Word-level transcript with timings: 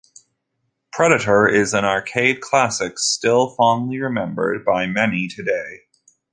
Predator" 0.91 1.47
is 1.47 1.75
an 1.75 1.85
"arcade 1.85 2.41
classic 2.41 2.97
still 2.97 3.51
fondly 3.51 3.99
remembered 3.99 4.65
by 4.65 4.87
many 4.87 5.27
today. 5.27 5.81